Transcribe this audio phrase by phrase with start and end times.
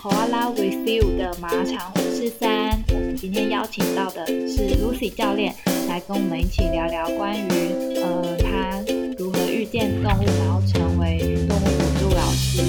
[0.00, 2.82] Koala with You 的马场五四三。
[2.88, 5.54] 我们今天邀请到的是 Lucy 教练，
[5.90, 8.80] 来跟我们一起聊聊关于呃他
[9.18, 12.62] 如何遇见动物，然后成为动物辅助老师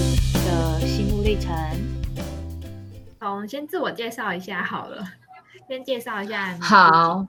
[0.46, 1.56] 的心路历程。
[3.18, 5.02] 好，我们先自我介绍一下好了，
[5.70, 6.58] 先介绍一下。
[6.60, 7.26] 好。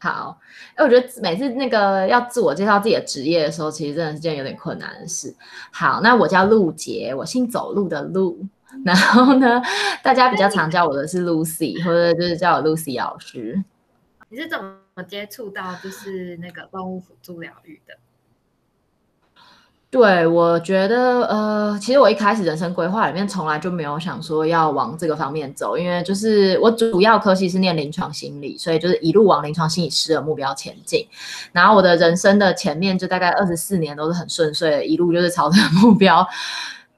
[0.00, 0.38] 好，
[0.76, 5.34] 哎，我觉得每次那个要自我介绍自己的职业的时候，其实真的是件有点困难的事。
[5.72, 8.46] 好，那我叫陆杰，我姓走路的路。
[8.84, 9.60] 然后呢，
[10.02, 13.64] 大家比较常叫我的是 Lucy，或者就是叫我 Lucy 老师。
[14.28, 17.94] 你是怎么接触到就是那个动物辅助疗愈的？
[19.90, 31.06] 对，我觉得，呃，其实我一开始人生规划里面从来就没有想说要往这个方面走，因为就是我主要科系是念临床心理，所以就是一路往临床心理师的目标前进。
[31.52, 36.28] 然后我的人生的前面就大概二十四年都是很顺遂的，一路就是朝着目标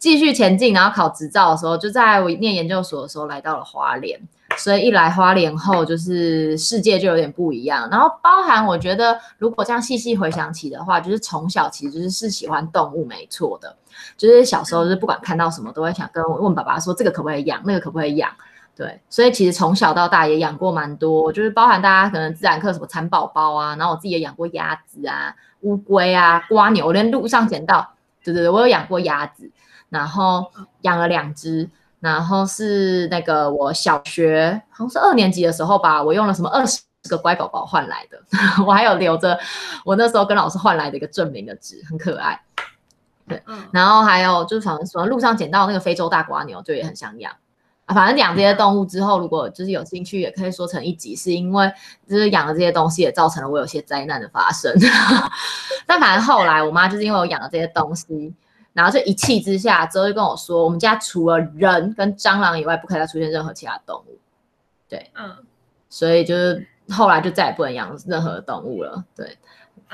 [0.01, 0.75] 继续前进。
[0.75, 4.21] 然后考执照的时候，就在我念研究所的时候来到了华联。
[4.59, 7.89] 所以一来花莲后，就是世界就有点不一样。
[7.91, 13.75] 然后包含我觉得，如果这样细细回想起的话，就是从小其实是喜欢动物，没错的。
[14.17, 18.31] 就是小时候就是不管看到什么，都会想跟问爸爸说这个可不可以养，那个可不可以养。
[18.77, 29.51] 对，所以其实从小到大也养过蛮多，就是包含大家可能自然课什么蚕宝宝啊，然后我自己也养过鸭子啊、乌龟啊、瓜牛，连路上捡到，对对对，我有养过鸭子，
[29.89, 30.51] 然后
[30.83, 31.71] 养了两只。
[32.01, 38.19] 然后是那个我小学好像是二年级的时候吧，我用了什么二十个乖宝宝换来的，
[38.67, 39.39] 我还有留着
[39.85, 42.41] 我那时候跟老师换来的一个证明的纸，很可爱。
[43.29, 47.33] 对，然后还有就是反正什么路上捡到那个非洲大瓜牛，就也很想养
[47.87, 47.95] 啊。
[47.95, 51.71] 反正养这些动物之后，如果就是有兴趣，也可以说成一集，是因为
[52.09, 54.75] 就是养了这些东西也造成了我有些灾难的发生。
[55.87, 58.35] 但反正后来我妈就是因为我养了这些东西。
[58.73, 64.19] 然后就一气之下，之后就跟我说，我们家除了人跟蟑螂以外，不可以再出现任何其他动物。
[64.89, 65.37] 对，嗯，
[65.89, 69.05] 所以就是后来就再也不能养任何动物了。
[69.17, 69.37] 对，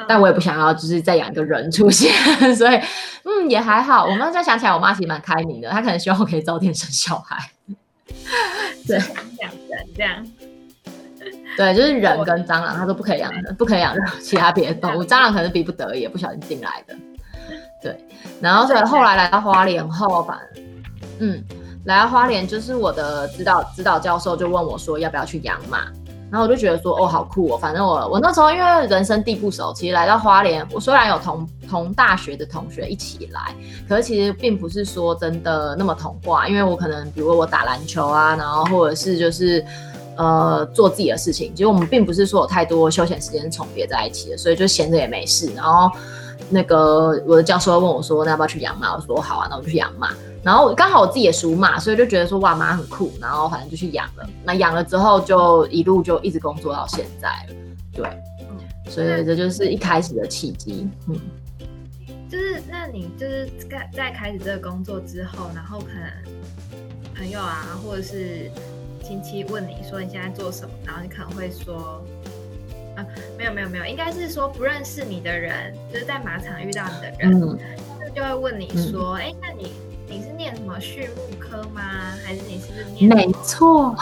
[0.06, 2.12] 但我也不想要就是再养一个人出现，
[2.54, 2.80] 所以
[3.24, 4.04] 嗯也还好。
[4.04, 7.50] 我们再想起来，我妈其实蛮开明的，她可能希望我可以早点生小孩。
[8.86, 8.98] 对，
[9.40, 10.26] 养人这样。
[11.56, 15.02] 对，就是人跟蟑螂，她都不可以养的，不可以养其他别的动物。
[15.04, 16.94] 蟑螂可能逼不得已，不小心进来的。
[17.86, 17.96] 对，
[18.40, 20.36] 然后所以后来来到花莲后，反
[21.20, 21.40] 嗯，
[21.84, 25.84] 来到花莲就是我的指导指导教授就问我说要不要去养马，
[26.32, 33.54] 然后我就觉得说哦好酷哦，反正我我那时候因为人生地不熟，其实来到花莲，我虽然有同同大学的同学一起来，
[33.88, 39.64] 可是其实并不是说真的那么同化，因为我可能比如我打篮球啊，然后或者是就是
[40.16, 45.88] 呃做自己的事情，其实我们并不是说有太多休闲时间重叠在一起的，所以就闲着也没事，然后。
[46.48, 50.10] 那个我的教授问我说：“那要不要去养马？”我说：“好啊，那我就去养马。”
[50.44, 54.28] 然后刚好我自己也属马，所以就觉得说哇马很酷，然后反正就去养了。
[54.44, 57.54] 那养了之后就一路就一直工作到现在了。
[57.92, 58.08] 对，
[58.88, 60.88] 所以这就是一开始的契机。
[61.08, 61.18] 嗯，
[62.30, 68.48] 就是那你就是在在开始这个工作之后，然后可能朋友啊或者是
[69.02, 72.00] 亲戚问你说你现在做什么，然后你可能会说。
[72.96, 73.06] 啊，
[73.38, 77.58] 没有没有没有，应该是说不认识你的人，就是在马场遇到你的人，
[77.88, 79.72] 他们就会问你说，哎，那你
[80.08, 81.82] 你是念什么畜牧科吗？
[82.24, 83.08] 还是你是不是念？
[83.08, 83.94] 没错，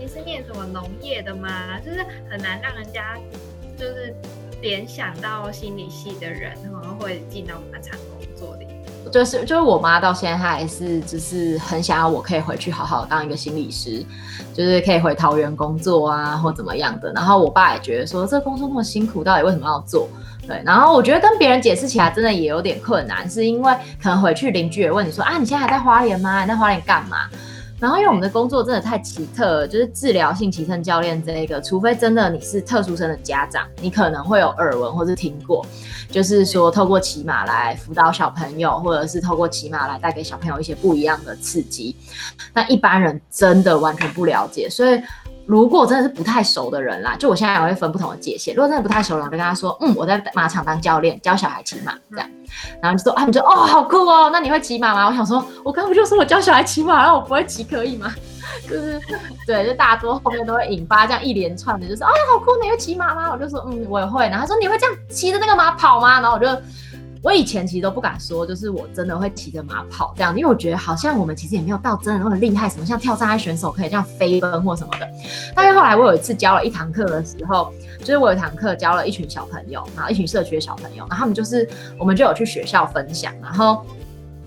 [0.00, 1.78] 你是念什么农业的吗？
[1.84, 3.18] 就是很难让人家
[3.76, 4.14] 就是
[4.60, 7.98] 联想到心理系的人，然后会进到马场。
[9.12, 14.02] 就是就是我妈到现在她还是就是很想要我可以回去好好当一个心理师，
[14.54, 17.12] 就是可以回桃园工作啊或怎么样的。
[17.12, 20.08] 然后我爸也觉得说这工作那么辛苦，到底为什么要做？
[20.46, 20.62] 对。
[20.64, 23.72] 然后我觉得跟别人解释起来真的也有点困难，是因为
[24.02, 26.40] 可能回去邻居也问你说啊，你现在还在花莲吗？
[26.40, 27.28] 你在花莲干嘛？
[27.82, 35.66] 然后因为我们的工作真的太奇特了，就是治疗性提升教练这一个，除非真的你是特殊生的家长，你可能会有耳闻或是听过，
[36.08, 41.96] 就是说透过骑马来辅导小朋友，或者是透过骑马来带给小朋友一些不一样的刺激，
[42.54, 45.02] 那一般人真的完全不了解，所以。
[45.46, 48.54] 如果真的是不太熟的人啦，就我现在也会分不同的界限。
[48.54, 52.28] 如果真的不太熟的人，我就跟他说，嗯，我在马场当教练，教小孩骑马这样。
[52.80, 55.06] 然后就说，他们就哦，好酷哦，那你会骑马吗？
[55.08, 58.12] 我想说，我刚不就说我教小孩骑马，然后我不会骑，可以吗？
[58.68, 59.00] 就是
[59.46, 63.30] 对，就大多后面都会引发这样一连串的，就是哦，好酷，你会骑马吗？
[63.32, 64.28] 我就说，嗯，我也会。
[64.28, 66.20] 然后他说，你会这样骑着那个马跑吗？
[66.20, 66.46] 然后我就。
[67.22, 75.08] 我以前其实都不敢说，就是我真的会骑着马跑这样，因为我觉得好像我们其实也没有到真的那么厉害，什么像跳障碍选手可以这样飞奔或什么的。
[75.54, 83.86] 但是后来我有一次教了一堂课的时候，就是我有一堂课教了一群小朋友，然后一群社区的小朋友，然后他们就是我们就有去学校分享，然后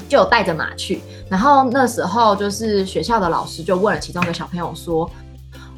[0.10, 1.02] 就有带着马去。
[1.30, 5.10] 然后那时候就是学校的老师就问了其中一个小朋友说：“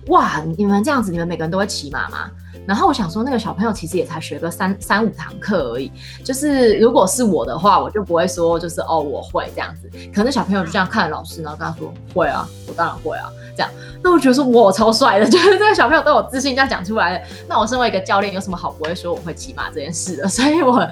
[0.09, 2.31] 哇，你们这样子，你们每个人都会骑马吗？”
[2.67, 5.91] 然后我想说，那个小朋友其实也才学个三三五堂课而已。
[6.23, 9.89] 就是如果是我的话，我就不会说就是哦我会这样子。
[10.13, 13.71] 可能小朋友就这样看老师，然后跟他说会啊，我当然会啊，这样。
[14.03, 17.25] 那我觉得说我超帅的， 就是这个小朋友都有自信这样讲出来。
[17.47, 20.27] 那我身为一个教练，有什么好不会说我会骑马这件事的？
[20.29, 20.85] 所以我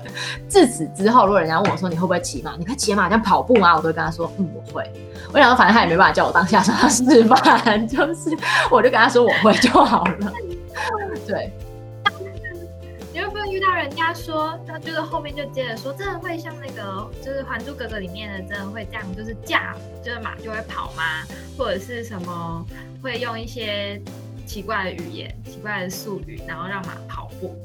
[0.48, 3.75] 自此之后，如果人家问我说你会不会骑马，你会骑马像跑步吗？
[3.75, 4.89] 我都跟他说嗯我会。
[5.33, 8.36] 我想说反正他也没办法叫我当下场 示范，就是
[8.71, 10.31] 我就跟他说我会就好了。
[11.28, 11.51] 对。
[13.16, 19.74] 你会不会遇到人家说，他就是后面就接着说，真的会像那个就是《还珠格格》里面的，真的会这样，就是驾，
[20.04, 21.24] 就是马就会跑吗？
[21.58, 22.66] 或者是什么
[23.02, 24.02] 会用一些
[24.46, 27.56] 奇怪的语言、奇怪的术语，然后让马跑步？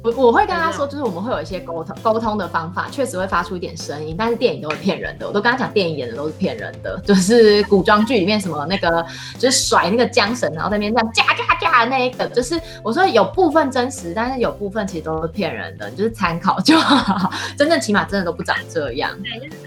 [0.00, 5.26] 我我会跟他说，就是我们会有一些沟通沟通的方法，确实会发出一点声音，但是电影都会骗人的。
[5.26, 9.04] 我都跟他讲，电影演的都是骗人的，就是古装剧里面什么那个
[9.38, 17.32] 就是甩那个缰绳，然后在那边这样架架架的那一个，就是我说有部分真实，但是有部分其实都是骗人的，就是参考就好。
[17.58, 19.10] 真正起码真的都不长这样，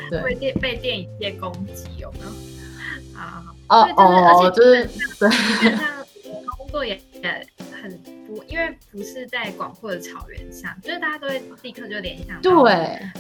[0.10, 3.20] 对，会电被电影界攻击有没有？
[3.20, 4.86] 啊哦哦，就是
[5.20, 5.30] 对，
[6.58, 7.48] 工作也也
[7.84, 8.21] 很。
[8.48, 12.64] 因为不是在广阔的草原上，就是大家都会立刻就联想到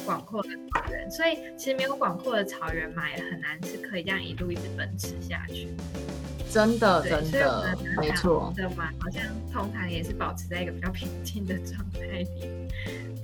[0.06, 5.69] 广阔的草原，所以其实没有广阔的草原嘛，也很难是可以这样一路一直奔驰下去。
[6.50, 8.54] 真的，真的，没错。
[9.00, 9.24] 好像
[9.54, 12.28] 通常也是保持在一个比较平静的状态里。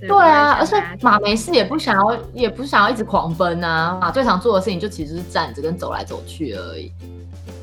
[0.00, 3.98] 对啊，而且马没事也不想要，也不想要一直狂奔啊。
[4.00, 6.90] 马最常做的事情就其实是站着跟走来走去而已。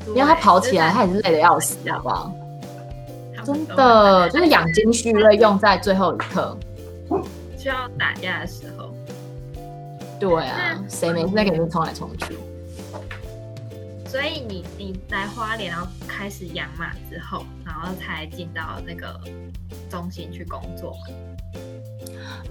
[0.08, 2.32] 因为它跑起来，它也是累得要死，好不好？
[3.46, 6.58] 真的就是养精蓄锐，用在最后一刻，
[7.56, 8.92] 需要打架的时候。
[10.18, 12.36] 对啊，谁没事在给你冲来冲去？
[14.04, 19.14] 所以你你来花莲，然后开始养马之后，然后才进到那个
[19.88, 20.96] 中心去工作。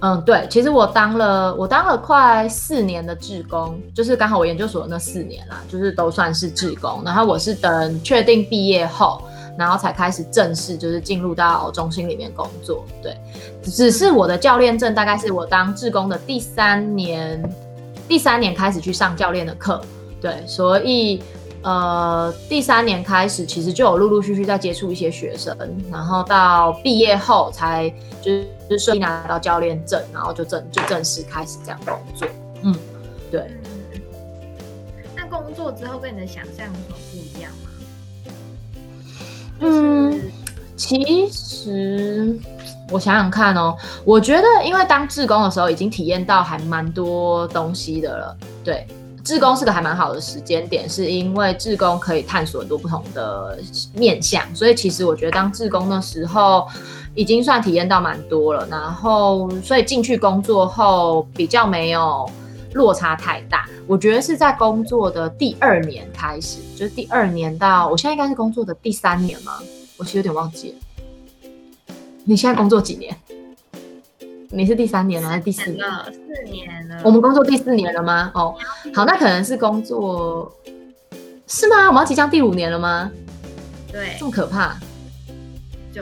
[0.00, 7.02] 嗯，对，其实我当了我当了快四年的志工，就是刚好我研究所那四年啦，就是都算是志工。
[7.04, 9.22] 然后我是等确定毕业后。
[9.58, 13.16] 然后才开始正式就是进入到中心里面工作，对，
[13.62, 17.42] 只是我的教练证大概是我当志工的第三年，
[18.08, 19.82] 第三年开始去上教练的课，
[20.20, 21.22] 对，所以
[21.62, 25.56] 呃第三年开始其实就有陆陆续续在接触一些学生，
[25.90, 27.88] 然后到毕业后才
[28.20, 32.28] 就是顺利拿到教练证，然后就正就正式开始这样工作，
[32.62, 32.74] 嗯，
[33.30, 33.50] 对。
[35.16, 37.50] 那工作之后跟你的想象有什么不一样？
[39.60, 40.20] 嗯，
[40.76, 42.38] 其实
[42.90, 48.36] 我想想看哦，我觉得因为当志工的时候已经体验到还蛮多东西的了。
[48.62, 48.86] 对，
[49.24, 53.58] 志工是个还蛮好的时间点，是因为志工可以探索很多不同的
[53.94, 56.66] 面向，所以其实我觉得当志工的时候
[57.14, 58.66] 已经算体验到蛮多了。
[58.70, 62.28] 然后，所以进去工作后比较没有
[62.76, 63.66] 落差太大。
[63.86, 69.58] 我觉得是在工作的第二年开始，就是第二年到我现在应该是工作的第三年吗？
[69.96, 70.76] 我其实有点忘记了。
[72.24, 73.16] 你现在工作几年？
[74.50, 75.84] 你是第三年了还是第四年？
[76.04, 77.00] 四年了。
[77.04, 78.30] 我们工作第四年了吗？
[78.34, 78.54] 哦，
[78.94, 80.52] 好，那可能是工作
[81.46, 81.88] 是吗？
[81.88, 83.10] 我们要即将第五年了吗？
[83.90, 84.76] 对，这么可怕。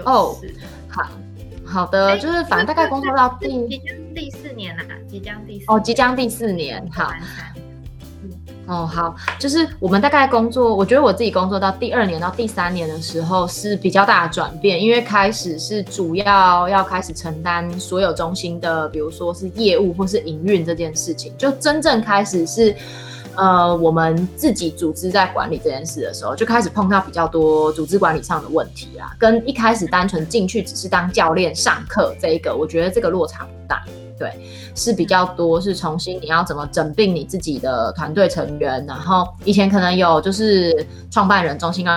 [0.05, 0.37] 哦，
[0.89, 1.09] 好
[1.65, 3.49] 好的，就是反正大概工作到第
[4.15, 7.13] 第四年了，即将第四哦，即将第四年，好。
[8.67, 22.75] 哦，好，就是我们大概工作，我觉得我自己工作到第二年到第三年的时候是比较大的转变，因为开始是主要要开始承担所有中心的，比如说是业务或是营运这件事情，就真正开始是，
[23.37, 33.85] 呃，我们自己组织在管理这件事的时候，就开始碰到比较多组织管理上的问题啦，跟一开始单纯进去只是当教练上课这一个，我觉得这个落差不大。
[34.19, 34.33] 对，
[34.75, 41.89] 是比较多，是重新你要怎么整并你自己的团队成员，然后以前可能有就是创办人中心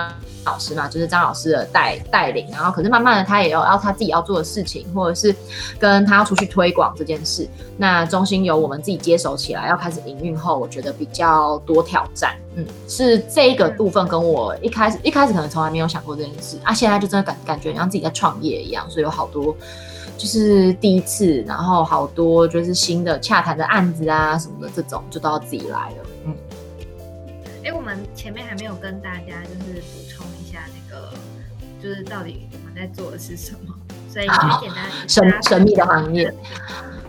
[0.48, 5.34] 老师嘛，就是张老师的带带领，然后可是慢慢的他也有要他自己要做的事情，或者是
[5.78, 16.58] 跟他要出去推广这件事，那中心由我们自己接手起来，要开始营运后，我觉得比较多挑战，嗯，是这一个部分跟我一开始一开始可能从来没有想过这件事。
[16.64, 19.54] 啊，现在就真的感感觉像自己在创业一样，所以有好多。
[20.16, 25.96] 就是第一次，然后好多就是新的洽谈的案子啊什么的，这种就都要自己来了。
[26.24, 26.34] 嗯，
[27.62, 31.12] 哎，我们前面还没有跟大家就是补充一下那个，
[31.80, 33.74] 就是到底我们在做的是什么，
[34.12, 36.24] 所以很简单神神秘的行业，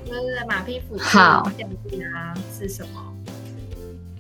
[0.06, 3.06] 就是马匹辅助好降低啊是什么？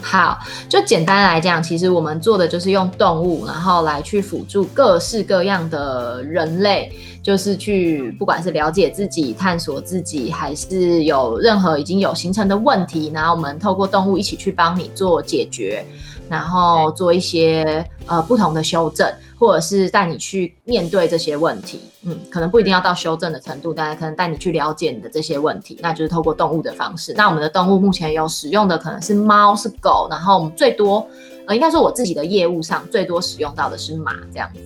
[0.02, 15.86] 好，就简单来讲，其实我们做的就是用动物，然后来去辅助各式各样的人类，就是去不管是了解自己、探索自己，还是有任何已经有形成的问题，然后我们透过动物一起去帮你做解决。
[16.30, 27.14] 然后做一些呃不同的修正，或者是带你去面对这些问题，嗯，可能不一定要到修正的程度，但可能带你去了解你的这些问题，那就是透过动物的方式。
[27.18, 31.06] 那我们的动物目前有使用的可能是猫是狗，然后我们最多
[31.48, 34.62] 呃应该说我自己的业务上最多使用到的是马这样子，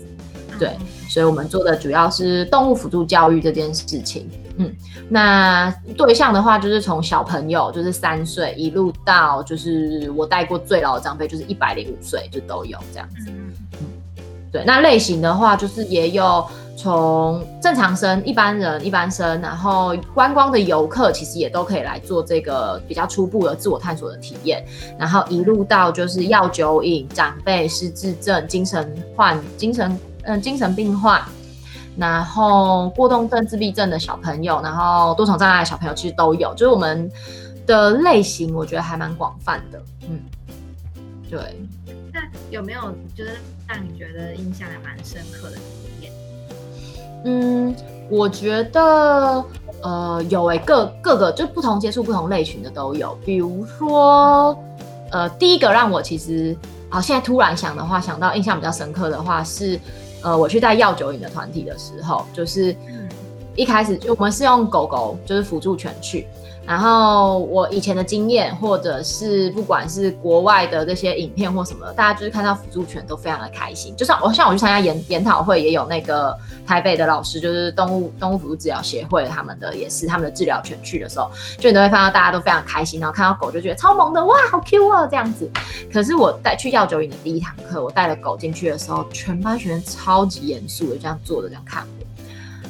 [0.60, 0.78] 对，
[1.10, 4.30] 所以我们做的主要是动物辅助教育这件事情。
[4.58, 4.72] 嗯，
[5.10, 13.30] 那对象的话，就是从小朋友，就是三岁，一路到就是我带过最老的长辈，就是一百零五岁，就都有这样子。
[13.30, 13.52] 嗯
[14.52, 16.46] 对，那类型的话，就是也有
[16.78, 24.64] 从正常生、一般人、一般生，然后观光的游客，其实也都可以来做这个比较初步的自我探索的体验，
[24.96, 31.20] 然后一路到就是药酒瘾、长辈失智症、精神患、精神嗯精神病患。
[31.96, 37.08] 然后过动症、自闭症的小朋友，然后多重障碍的小朋友其实都有，就是我们
[37.68, 39.80] 的类型，我觉得还蛮广泛的。
[40.10, 40.20] 嗯，
[41.30, 41.40] 对。
[42.12, 42.20] 那
[42.50, 42.82] 有没有
[43.16, 43.32] 就是
[43.68, 45.62] 让你觉得印象还蛮深刻的体
[46.02, 46.12] 验？
[47.26, 47.76] 嗯，
[48.10, 49.46] 我觉得
[49.84, 53.16] 呃有诶，各各个就不同接触不同类群的都有。
[53.24, 54.58] 比如说，
[55.12, 56.58] 呃，第一个让我其实
[56.90, 59.80] 好现在突然想的话，想到印象比较深刻的话是。
[60.24, 62.76] 呃，我去带药酒瘾的团体的时候，就是
[63.56, 66.26] 一开始就我们是用狗狗，就是辅助犬去。
[66.66, 73.94] 然后我以前的经验，或者是不管是国外的这些影片或什么，大家就是看到辅助犬都非常的开心。
[73.98, 81.30] 就像我像我去参加研研讨会，也有那个台北的老师，就是动物动物辅助治疗协会他们的，也是他们的治疗犬去的时候，
[81.60, 85.50] 就你都会看到大家都非常开心，然后看到狗就觉得超萌的，哇，好 Q 啊这样子。
[85.92, 91.86] 可是我带去药酒瘾的第一堂课，我带了狗进去的时候，全班学生超级严肃的这样坐着这样看。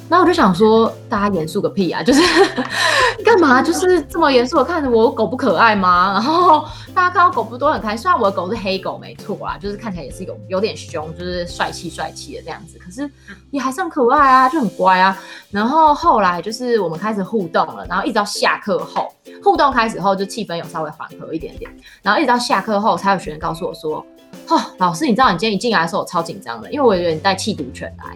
[0.09, 2.03] 然后我就想说，大家严肃个屁啊！
[2.03, 2.21] 就是
[3.25, 3.61] 干嘛？
[3.63, 6.13] 就是这么严肃的看着我狗不可爱吗？
[6.13, 8.03] 然后大家看到狗不都很开心？
[8.03, 12.77] 虽然我的狗是黑狗，没错啦，就是看起来也是有有点凶，就是帅气帅气的这样子。
[12.77, 13.09] 可是
[13.49, 15.17] 也还是很可爱啊，就很乖啊。
[15.49, 19.11] 然后后来就是我们开始互动了，然后一直到下课后，
[19.43, 21.71] 互动开始后就气氛有稍微缓和一点点。
[22.03, 24.05] 然后一直到下课后，才有学生告诉我说
[24.49, 28.15] ：“哦，老师，你知道你今天一进来的时候我超紧张的，因为我以为你带气毒犬来。”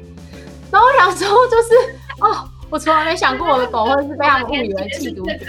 [0.71, 1.73] 然后我想说，就是
[2.19, 5.39] 哦，我从来没想过我的狗会是被他们误以为弃毒犬。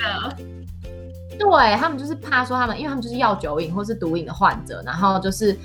[1.38, 5.56] 对他们就是怕说他们，因为他们就是药酒瘾或是毒瘾的患者，然后就是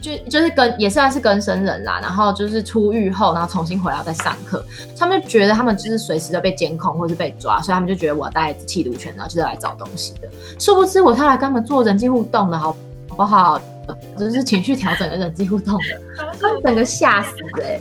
[0.00, 4.64] 就就是跟也算是跟生人啦，然后就是出狱后，然后重新回来再上课，
[4.96, 10.28] 他们就觉得他们就是随时都被监控或是被抓，所以他们就觉得我带气毒犬，然后就是来找东西的。
[10.58, 12.76] 殊不知我是来跟他们做人际互动的，好
[13.08, 13.60] 不好？
[14.16, 16.00] 就是情绪调整的人际互动的，
[16.40, 17.80] 他们整个吓死哎！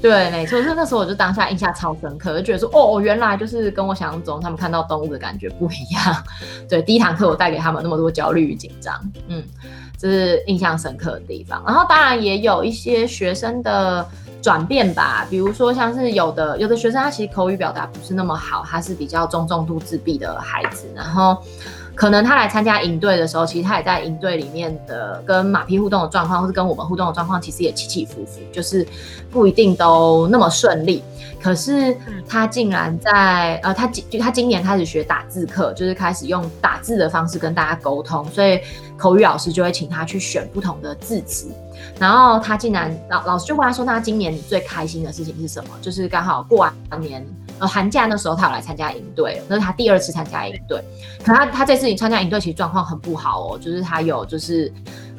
[0.00, 6.24] 对，没错，是那时候我就当下印象超深刻，就觉得说，哦，原来就是跟我想象中他们看到动物的感觉不一样。
[6.68, 8.94] 对，第一堂课我带给他们那么多焦虑与紧张，
[9.28, 9.42] 嗯，
[9.98, 11.62] 这是印象深刻的地方。
[11.66, 14.06] 然后当然也有一些学生的
[14.40, 21.36] 转变吧，比如说像是有的有的学生他其实口语表达不是那么好，他是比较中重度自闭的孩子，然后。
[22.00, 28.86] 可能他来参加营队的时候，其实他也在营队里面的跟马匹互动的状况，或是跟我们互动的状况，其实也起起伏伏，就是
[29.30, 31.02] 不一定都那么顺利。
[31.42, 31.94] 可是
[32.26, 38.58] 他竟然在呃，他今就他今年开始学打字课，就是开始用打字的方式跟大家沟通，所以
[38.96, 41.50] 口语老师就会请他去选不同的字词。
[41.98, 47.22] 然后他竟然老老师就问他说：“那今年你最开心的事情是什么？”就是刚好过完年。
[47.60, 50.82] 呃，寒假那时候他有来参加营队，那是他第二次参加营队。
[51.22, 54.72] 可他他这次参加营队其实状况很不好哦，就是他有就是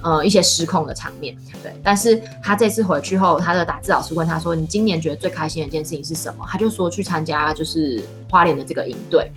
[0.03, 1.38] 呃一些失控的场面。
[1.63, 9.31] 对，但是他这次回去后，他的打字老师问他说：“你今年觉得最开心的一件事情是什么？”他就说去参加就是花莲的这个营队。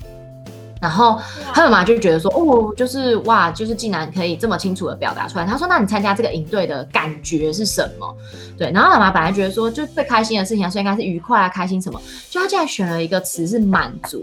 [0.81, 1.21] 然后
[1.53, 5.45] 他妈妈就觉得说，哦，就是哇，就是竟然可以这么清楚的表达出来。
[5.47, 8.17] 他说，那你参加这个营队的感觉是什么？
[8.59, 12.01] 对，然后妈妈本来觉得说，就最开心的事情，所以应该是愉快啊，开心什么？
[12.31, 14.23] 就他竟然选了一个词是满足。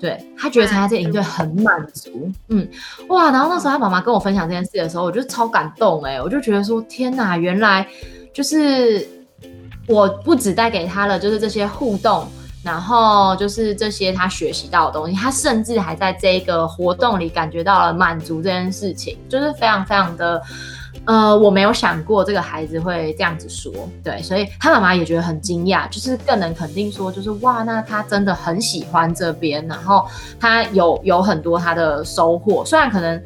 [0.00, 2.68] 对他觉得参加这个营队很满足，嗯，
[3.08, 7.84] 哇，然后那时候他妈妈跟我分享这件事的时候，我就超感动哎，我就觉得说，天哪，原来
[8.32, 9.04] 就是
[9.88, 12.28] 我不只带给他了，就是这些互动。
[12.68, 20.42] 然后就是这些他学习到的东西，他甚至还在这个活动里感觉到了满足这件事情，就是非常非常的，
[21.06, 23.72] 呃，我没有想过这个孩子会这样子说，
[24.04, 30.06] 对，所以他妈妈也觉得很惊讶，就是更能肯定说，就是哇，那他真的很喜欢这边，然后
[30.38, 33.18] 他有有很多他的收获，虽然可能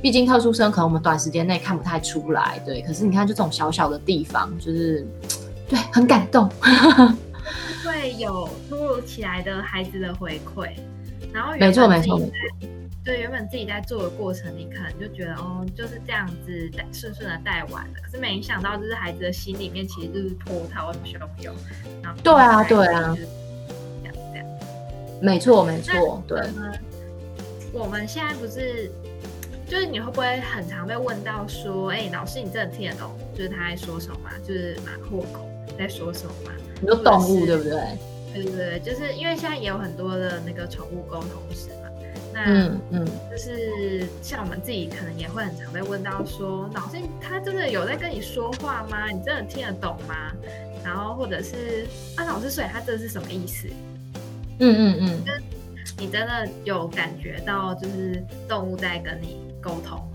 [0.00, 2.80] 毕竟特殊生可能我们短时间内看不太出来，对。
[2.82, 5.04] 可是你看，就这种小小的地方，就是
[5.68, 6.48] 对，很感动。
[7.84, 10.72] 会有突如其来的孩子的回馈，
[11.32, 12.32] 然后没错没错没错。
[13.04, 17.94] 对，原本自己在做的过程，你可能就觉得哦，就是这样子顺顺的带完了。
[18.02, 21.54] 可是没想到，就是孩子的心里面其实就是波涛汹涌。
[22.02, 23.14] 然后对啊，对啊，
[24.02, 24.46] 这样这样。
[25.20, 26.40] 没错没错，对。
[27.74, 28.90] 我们现在不是，
[29.68, 34.30] 就是你会不会很常被问到说，哎，老师，你真的听得懂，就是他在说什么吗？
[34.48, 35.46] 就是马或狗
[35.78, 36.52] 在说什么吗？
[36.84, 37.80] 你说动物对不对？
[38.34, 41.70] 对对对，就是因为现在也有很多的那个宠物沟通师。
[42.36, 49.08] 嗯嗯，就是像我们自己可能也会很常被问到说，老师他真的有在跟你说话吗？
[49.08, 50.32] 你真的听得懂吗？
[50.84, 51.86] 然后或者是
[52.16, 53.68] 啊，老师所以他这是什么意思？
[54.58, 55.42] 嗯嗯嗯，
[55.96, 60.13] 你真的有感觉到就是动物在跟你沟通吗？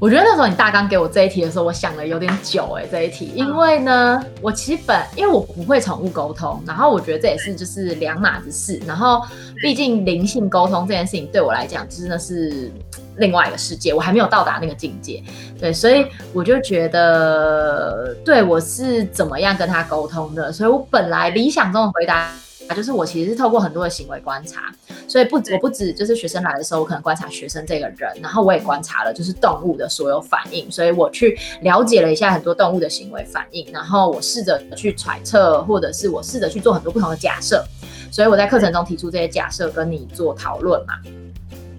[0.00, 9.20] 我觉得那时候你大纲给我这一题的时候，我想了有点久哎，这一题，因为呢，我其实本因为我不会宠物沟通，然后我觉得这也是就是两码子事，然后
[9.60, 12.72] 毕竟灵性沟通这件事情对我来讲真的是
[13.18, 15.22] 另外一个世界，我还没有到达那个境界，
[15.60, 22.32] 对，所以我就觉得对我是怎么样跟他沟通的，所以我本来理想中的回答。
[22.76, 24.72] 就是我其实是透过很多的行为观察，
[25.10, 37.64] 所以不我不止就是学生来的时候，我可能观察学生这个人，然后我也观察了就是动物的所有反应，所以我去了解了一下很多动物的行为反应，然后我试着去揣测，或者是我试着去做很多不同的假设，
[38.12, 40.94] 所以我在课程中提出这些假设跟你做讨论嘛。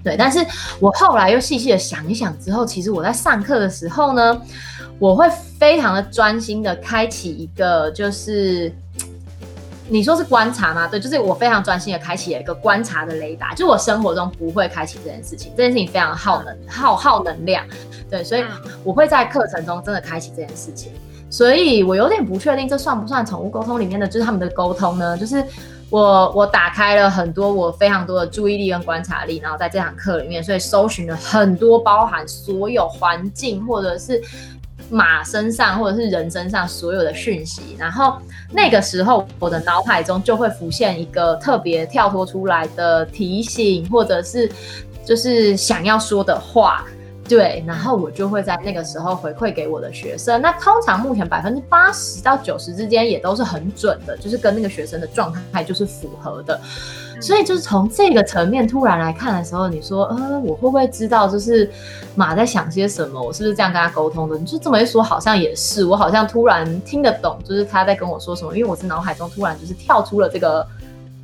[0.04, 0.46] 对，但是
[0.82, 4.42] 我后来又细细的想一想之后，其实我在上课的时候呢，
[5.00, 5.26] 我会
[5.58, 8.70] 非常的专心的开启一个就是。
[9.92, 10.88] 你说是观察吗？
[10.88, 17.66] 对，就是我非常专心的开启了一个观察的雷达，就我生活中不会开启这件事情，这件事情非常耗能、耗耗能量，
[18.10, 18.46] 对，所以
[18.86, 20.94] 我会在课程中真的开启这件事情，
[21.30, 25.18] 所以我有点不确定这算不算宠物沟通里面的，就是他们的沟通呢？
[25.18, 25.44] 就是
[25.90, 34.22] 我我打开了很多我非常多的注意力跟观察力，然后在这堂课里面，所以搜寻了很多包含所有环境或者是。
[34.92, 38.18] 马身上或者是人身上所有的讯息，然后
[38.52, 44.52] 那个时候我的脑海中就会浮现一个特别跳脱出来的提醒，或者是
[45.06, 46.86] 就是想要说的话，
[47.28, 50.42] 对，然后我就会在那个时候回馈给我的学生。
[50.42, 56.60] 那通常目前百分之八十到九十之间也都是很准的，就是跟那个学生的状态就是符合的。
[57.20, 61.70] 所以就是从这个层面突然来看的时候，你说，呃，我会不会知道就是
[62.16, 63.22] 马在想些什么？
[63.22, 64.38] 我是不是这样跟他沟通的？
[64.38, 70.66] 你就这么一说，好像也是，我好像突然听得懂，就是他在跟我说什么，因为我是脑海中突然就是跳出了这个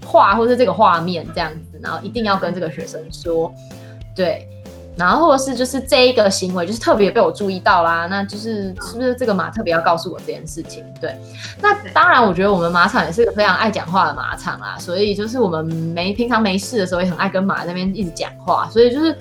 [0.06, 3.54] 话或是这个画面这样子，然后一定要跟这个学生说，
[4.16, 4.48] 对。
[4.98, 10.84] 然后或者是就是这一个行为就是特别被我注意到啦，那就是是不是这个马特别要告诉我这件事情？
[11.00, 11.16] 对，
[11.62, 19.16] 那当然我觉得我们马场也是个非常爱讲话的马场啦，所以就是我们没平常没事的时候也很爱跟马那边一直讲话，所以就是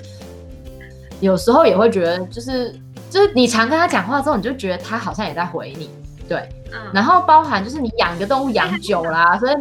[1.20, 2.72] 有时候也会觉得就是
[3.10, 5.90] 就是你常跟他讲话之后，你就觉得他好像也在回你，
[6.26, 6.48] 对，
[6.94, 9.54] 然后包含就是你养一个动物养久啦，所以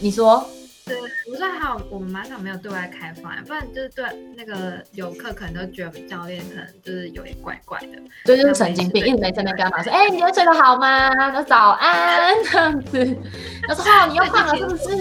[0.00, 0.42] 你说。
[0.86, 0.96] 对，
[1.28, 4.04] 不是还好我们马场没有对外开放，不然就是对
[4.36, 11.10] 那个游客可能都觉得教练可能就是有点怪怪的，对，就是神经病，一直没在那干嘛说，哎，你又睡得好吗？
[11.32, 13.16] 说早安 这样子，
[13.66, 14.96] 他说哦，你又胖了是不是？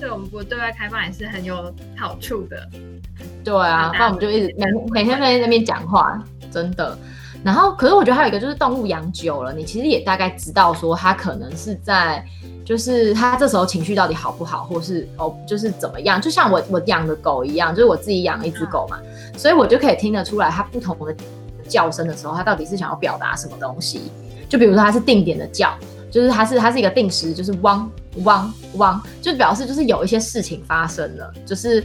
[0.00, 2.68] 对，我们不对外开放也是很有好处的。
[3.44, 6.98] 对啊，那我们就一直每每天在那边讲话，真的。
[7.44, 12.24] 然后，可是我觉得还有一个就是动物养久了，你其实也大概知道说它可能是在。
[12.64, 16.20] 就是他这时候情绪到底好不好，或是哦，就是怎么样？
[16.20, 18.98] 就像我我养的狗一样，就是我自己养了一只狗嘛，
[19.36, 21.14] 所以我就可以听得出来它不同的
[21.68, 24.10] 叫声的时候，它到底是想要表达什么东西。
[24.48, 25.76] 就比如说它是定点的叫，
[26.10, 27.90] 就是它是它是一个定时，就是汪
[28.22, 31.84] 汪汪，就表示就是有一些事情发生了，就是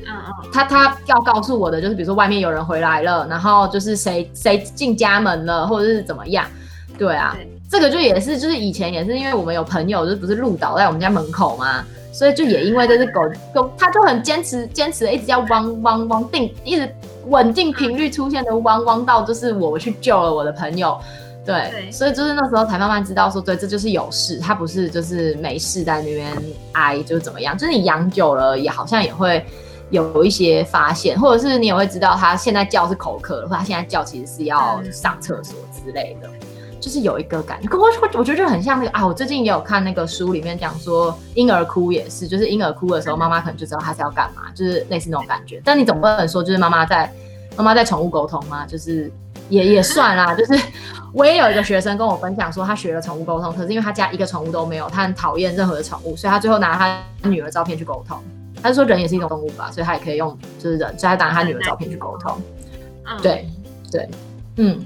[0.54, 6.46] 它它要告诉我的就是比如说外面有人回来了，然后就是谁谁进家门了，或者是怎么样，
[6.98, 7.36] 对啊。
[7.69, 13.21] 这个就也是，就是以前也是，因为我们有朋友，就不是鹿岛在我们家门口嘛，所以就也因为这只狗
[13.53, 16.91] 狗，它就很坚持，坚持的一直要汪汪汪定，一直
[17.27, 20.99] 稳定频率出现的汪汪到，就是我去救了我的朋友，
[21.45, 26.36] 对，所以就是那时候才慢慢知道说，对，这就是有事，它不是就是没事在那边
[26.71, 29.45] 挨，就是怎么样，就是你养久了也好像也会
[29.91, 36.27] 有一些发现，或者是你也会知道它现在叫是口渴，或它现在叫其实是要上厕所之类的。
[36.80, 45.62] 就是有一个感觉，我我我觉得就很像那个啊，我最近也有看那个书里面讲说，婴儿哭也是，就是婴儿哭的时候，妈妈可能就知道他是要干嘛，就是类似那种感觉。
[45.65, 47.12] 但你总不能说就是妈妈在
[47.58, 48.65] 妈妈在宠物沟通吗？
[48.65, 49.12] 就是
[49.50, 50.58] 也也算啦， 就是
[51.13, 58.18] 我也有一个学生跟我分享说，他学了宠物沟通，可是因为他家一个宠物都没有，他很讨厌任何的宠物，所以他最后拿他女儿照片去沟通。
[58.62, 62.42] 他说人也是一种动物吧，所以他也可以用就是人，所以他拿他女儿照片去沟通。
[63.22, 63.50] 对
[63.92, 64.08] 对，
[64.58, 64.86] 嗯。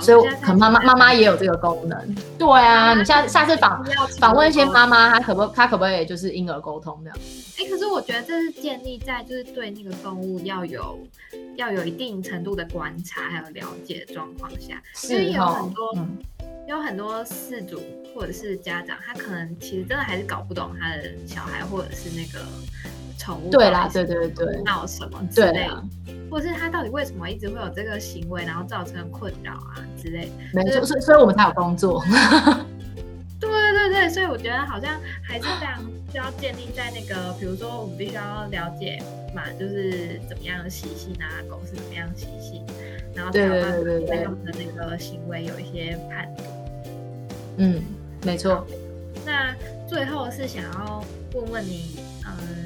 [0.00, 3.84] 所以可能妈妈妈妈也有这个功能，对啊，你下下次访
[4.18, 7.18] 访问一些妈妈，她可不她可不可以就是婴儿沟通这样？
[7.58, 10.98] 哎，可是我觉得这是建立在就是对那个动物要有
[11.56, 15.94] 要有一定程度的观察还有了解的状况下，因为有很多
[16.68, 17.80] 有很多饲主
[18.14, 22.44] 或者是家长，他可能其实真的还是搞不懂他的小孩或者是那个。
[23.18, 25.68] 宠物对啦，对对对，闹什么之类，
[26.30, 30.30] 或者是他到底为什么一直会有这个行为，然后造成困扰啊之类。
[30.52, 32.02] 没错，所以所以我们才有工作。
[33.40, 39.02] 对对对所以我觉得好像还是非常需要建立在那个，比如说我们必须要了解
[39.34, 42.64] 嘛，就是怎么样的习性啊，狗是怎么样习性，
[43.14, 46.48] 然后才有办法对他们的那个行为有一些判断。
[47.58, 47.82] 嗯，
[48.24, 48.66] 没错。
[49.26, 49.54] 那
[49.86, 52.63] 最后是想要问问你，嗯。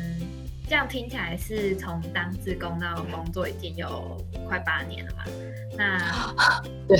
[0.68, 5.24] 这样听起来是从当志工到工作已经有快八年了嘛？
[5.76, 5.98] 那
[6.86, 6.98] 对，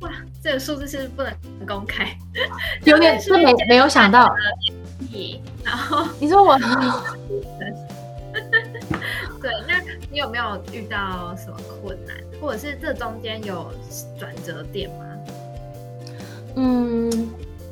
[0.00, 0.10] 哇，
[0.42, 1.34] 这个数字是不能
[1.66, 2.16] 公开，
[2.84, 4.32] 有点 是没没有想到。
[5.64, 6.56] 然后你说我，
[9.42, 9.80] 对，那
[10.10, 13.72] 你有没有遇到什么困难，或者是这中间有
[14.16, 15.04] 转折点吗？
[16.54, 17.10] 嗯，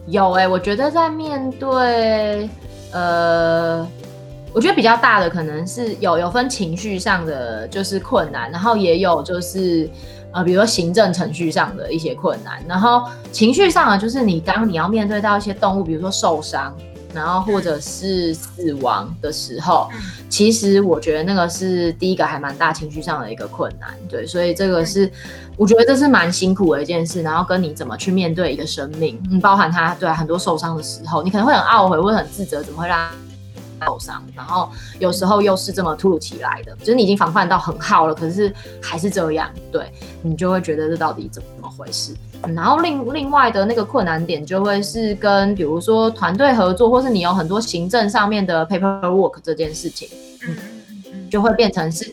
[0.08, 2.50] 有哎，我觉得在面对
[2.92, 3.88] 呃。
[4.54, 9.88] 我觉得比较大的可能是有有分情绪上的就是困难，然后也有就是
[10.32, 12.62] 呃，比如说行政程序上的一些困难。
[12.66, 16.74] 然后情绪上的，就是你当你要面对到一些动物，比如说受伤，
[17.14, 19.88] 然后或者是死亡的时候，
[20.28, 23.90] 其实我觉得那个是第一个还蛮大情绪上的一个困难。
[24.08, 25.10] 对，所以这个是
[25.56, 27.22] 我觉得这是蛮辛苦的一件事。
[27.22, 33.08] 然后跟你怎么去面对一个生命，嗯，包含他对很多受伤的时候，你可能会很懊悔，会很自责，怎么会让。
[33.86, 39.90] 受伤，然后有时候又是这么突如其来的，就是你已经防范到很好了，可是还是这样，对
[40.22, 42.14] 你就会觉得这到底怎么回事？
[42.54, 50.08] 然后另另外的那个困难点就会是跟比如说团队合作，或是你有很多行政上面的 paperwork 这件事情，
[50.46, 52.12] 嗯就会变成是。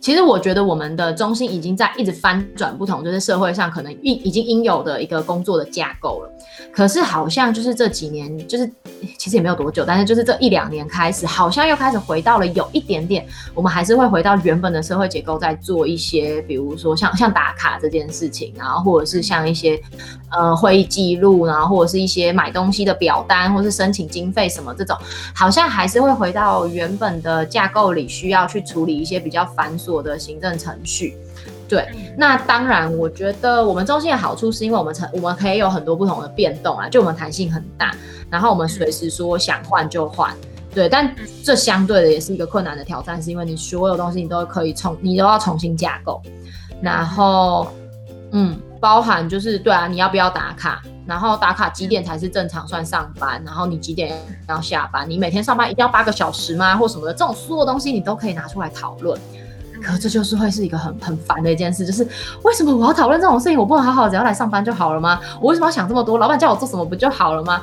[0.00, 6.32] 其实我觉得我们的中心已经在一直翻转不同，就是社会上可能已已经应有的一个工作的架构了。
[6.72, 8.70] 可是好像就是这几年，就是
[9.18, 19.78] 其实也没有多久，但是就是这一两年开始，好像又开始回到了有一点点，我们还是会回到原本的社会结构，在做一些，比如说像像打卡这件事情，然后或者是像一些
[20.30, 24.96] 呃会议记录，然后或者是一些买东西的表单，或是申请经费什么这种，
[25.34, 29.89] 好像还是会回到原本的架构里，需要去处理一些比较繁琐。
[29.90, 31.16] 我的行政程序，
[31.68, 37.94] 对，那当然，我觉得我们中心的好处是因为我们成我们可以有很多不同的变动啊，就我们弹性很大，
[38.30, 40.34] 然后我们随时说想换就换，
[40.74, 46.22] 对，但这相对的也是一个困难的挑战，是因为你所有东西你都可以重，你都要重新架构，
[46.80, 47.68] 然后，
[48.32, 54.16] 嗯，包含就是对啊，你要不要打卡，然后打卡几点才是正常算上班，然后你几点
[54.48, 59.18] 要下班，你每天上班一定要八个小时吗，或什么的，这种所有东西你都可以拿出来讨论。
[59.82, 62.06] 可这就是会是一个很很烦的一件事，就是
[62.42, 63.58] 为什么我要讨论这种事情？
[63.58, 65.20] 我不能好好只要来上班就好了吗？
[65.40, 66.18] 我为什么要想这么多？
[66.18, 67.60] 老板叫我做什么不就好了吗？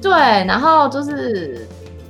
[0.00, 0.10] 对，
[0.44, 1.66] 然后就是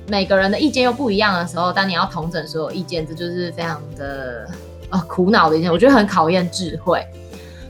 [0.07, 4.47] 每个人的意见又不一样的时候，当你要统整所有意见，这就是非常的
[4.89, 7.03] 呃苦恼的一件，我觉得很考验智慧。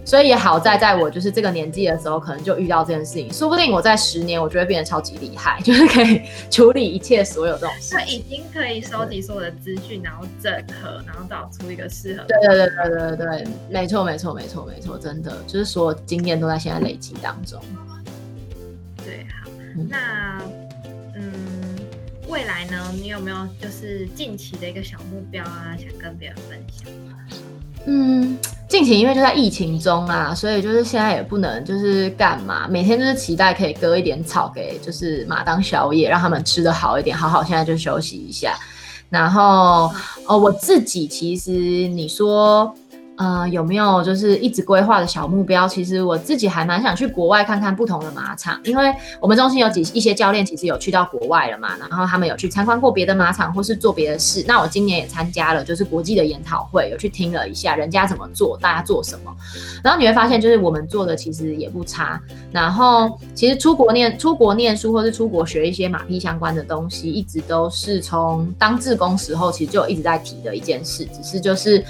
[0.09, 3.31] 所以也好在，在我就是这个年纪的时候，可能就遇到这件事情。
[3.31, 7.93] 说不定我在十年，我就会变得超级厉害，就是可以处理一切所有这种事。
[7.93, 12.23] 他已经可以收集所有的资讯，然后整合，然后找出一个适合。
[12.23, 17.61] 对对对对对对，没错没错没错没错，真的就是所有经验都在现在累积当中。
[19.05, 19.47] 对，好，
[19.87, 20.41] 那
[21.13, 21.31] 嗯，
[22.27, 22.91] 未来呢？
[22.93, 26.91] 你有没有就是近期的一个小目标啊，想跟别人分享？
[27.85, 28.37] 嗯，
[28.67, 38.55] 近期因为就在疫情中啊，所以就是现在也不能就是干嘛，每天就是期待可以割一点草给就是马当宵夜，让他们吃的好一点，好好现在就休息一下。
[39.09, 39.91] 然后
[40.27, 42.71] 哦，我自己其实你说，
[43.19, 45.67] 呃，有没有就是一直规划的小目标？
[45.67, 54.41] 其实我自己还蛮想去国外看看不同的马场，因为我们中心有几一些教练其实有去到国外了嘛，然后他们有去参观过别的马场或是做别的事。
[54.47, 59.35] 那我今年也参加了，就是国际的研讨会，有去听了一下人家怎么做，大家做什么。
[59.83, 62.21] 然后你会发现，就是我们做的其实也不差。
[62.53, 71.83] 然后其实出国念出国念书，或是出国学一些马匹相关的东西，一直都是从当志工时候其实就一直在提的一件事，只是就是。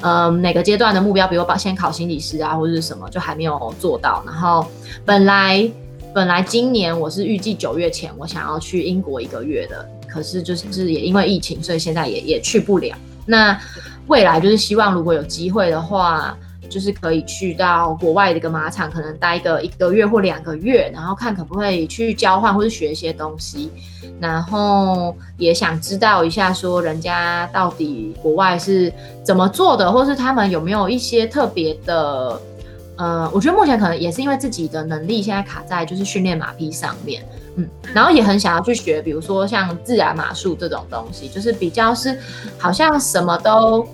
[0.00, 4.22] 嗯，哪个阶段的目标，比如把先考心理师啊，或者是什么，就还没有做到。
[4.26, 4.66] 然后
[5.04, 5.68] 本来
[6.14, 12.96] 本来今年我是预计九月前我想要去英国一个月的，可是就是也因为疫情，所以现在也也去不了。
[13.26, 13.58] 那
[14.06, 16.36] 未来就是希望如果有机会的话。
[16.68, 23.70] 就是可以去到国外的一个马场，可能待个一个月或两个月，然后看可不可以去交换或者学一些东西，
[24.20, 32.40] 然后也想知道一下说人家到底国外是怎么做的，或是他们有没有一些特别的，
[32.96, 37.22] 呃，我觉得目前可能也是因为自己的能力现在卡在就是训练马匹上面，
[37.56, 42.18] 嗯，然后也很想要去学，比如说像自然马术这种东西，就是比较是
[42.58, 43.86] 好像什么都。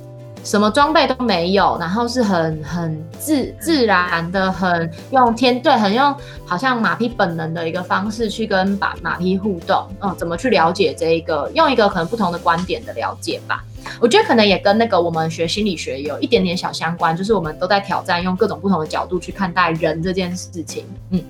[0.43, 6.15] 什么装备都没有，然后是很很自自然的，很用天对，很用
[6.47, 13.63] 好像马匹本能的一个方式去跟马马匹互动，嗯，怎么去了解这一个，用一个可能不同的观点的了解吧。
[14.01, 21.23] 我觉得可能也跟那个我们学心理学有一点点小相关，就是我们都在挑战用各种不同的角度去看待人这件事情，嗯，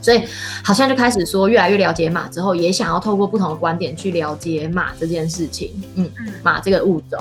[0.00, 0.22] 所以
[0.62, 6.10] 好像就开始说越来越了解马之后，也想要透过不同的观点去了解马这件事情，嗯，
[6.42, 7.18] 马这个物种。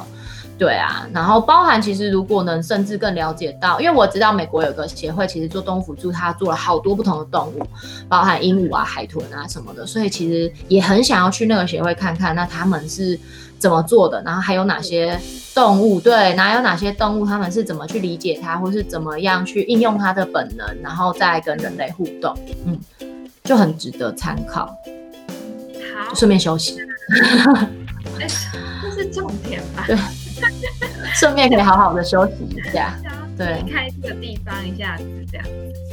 [0.60, 7.65] 对啊，然后包含其实如果能甚至更了解到，因为我知道美国有个协会，其实做动物辅助，他做了好多不同的动物，
[8.10, 13.17] 包含鹦鹉啊、海豚啊什么的，所以其实也很想要去那个协会看看，那他们是
[13.58, 15.17] 怎么做的，然后还有哪些
[15.56, 22.78] 动物，对，哪有哪些动物，他们是怎么去理解它，或是怎么样去应用它的本能，然后再跟人类互动，嗯，
[23.45, 24.65] 就很值得参考。
[25.95, 26.78] 好，顺便休息。
[28.82, 29.86] 这是重点吧？
[29.88, 29.98] 对。
[31.15, 32.95] 顺便可以好好的休息一下，
[33.38, 35.45] 对，开这个地方一下子这样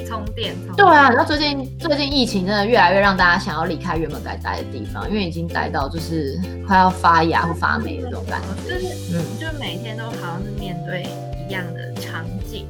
[0.07, 0.55] 充电。
[0.77, 8.75] 对啊，然后最近最近疫情真的越来越让大家想要离开原本该待的地方，因为已经待到就是快要发芽或发霉的这种感觉。
[8.75, 11.07] 就是嗯，就每天都好像是面对
[11.49, 12.67] 一样的场景，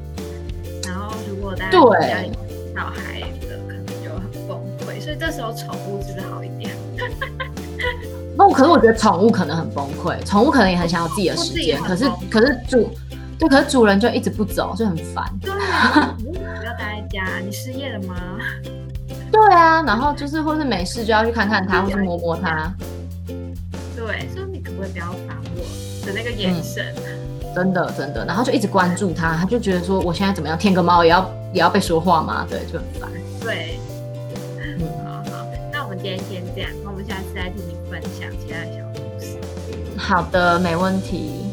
[0.84, 2.30] 然后如果大家家里
[2.74, 6.70] 小孩的，可能就很崩溃，所以这时候宠物是不是好一点？
[8.36, 12.90] 不，可是我觉得宠物可能很崩溃，宠物可能也很想要自己的时间，可是可是主，
[13.38, 15.24] 对，可是主人就一直不走，就很烦。
[15.40, 18.14] 对啊， 不要待在家，你失业了吗？
[19.32, 22.72] 对啊，然后就是或是没事就要去看看它，或是摸摸它。
[23.96, 26.94] 对，所以你可不可以不要烦我的那个眼神？
[27.54, 32.46] 真的真的，然后就一直关注它，他就觉得说我现在怎么样，舔个猫也要也要被说话吗？
[32.48, 33.10] 对，就很烦。
[33.40, 33.80] 对，
[34.58, 39.38] 嗯，好好，那我们今天先这样，那我们下次再听你分享其他小故事。
[39.96, 41.45] 好的，没问题。